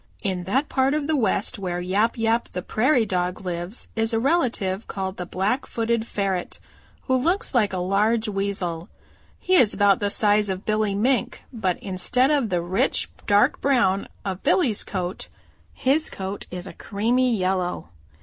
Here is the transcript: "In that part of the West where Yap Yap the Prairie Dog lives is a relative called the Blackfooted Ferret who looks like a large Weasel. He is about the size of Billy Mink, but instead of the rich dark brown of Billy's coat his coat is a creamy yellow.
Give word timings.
"In 0.23 0.45
that 0.45 0.67
part 0.67 0.95
of 0.95 1.05
the 1.05 1.15
West 1.15 1.59
where 1.59 1.79
Yap 1.79 2.17
Yap 2.17 2.49
the 2.53 2.63
Prairie 2.63 3.05
Dog 3.05 3.41
lives 3.41 3.87
is 3.95 4.13
a 4.13 4.19
relative 4.19 4.87
called 4.87 5.17
the 5.17 5.27
Blackfooted 5.27 6.07
Ferret 6.07 6.57
who 7.03 7.13
looks 7.15 7.53
like 7.53 7.71
a 7.71 7.77
large 7.77 8.27
Weasel. 8.27 8.89
He 9.37 9.53
is 9.53 9.75
about 9.75 9.99
the 9.99 10.09
size 10.09 10.49
of 10.49 10.65
Billy 10.65 10.95
Mink, 10.95 11.43
but 11.53 11.77
instead 11.83 12.31
of 12.31 12.49
the 12.49 12.61
rich 12.61 13.11
dark 13.27 13.61
brown 13.61 14.07
of 14.25 14.41
Billy's 14.41 14.83
coat 14.83 15.27
his 15.71 16.09
coat 16.09 16.47
is 16.49 16.65
a 16.65 16.73
creamy 16.73 17.37
yellow. 17.37 17.89